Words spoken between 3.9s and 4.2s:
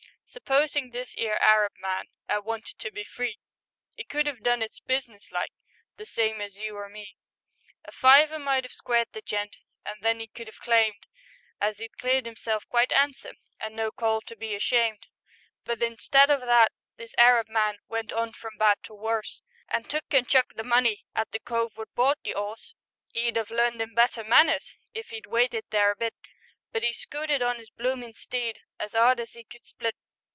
'E